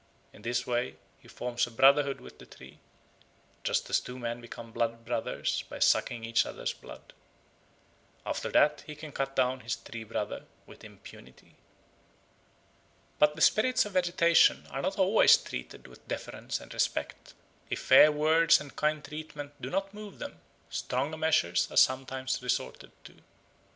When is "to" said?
23.03-23.17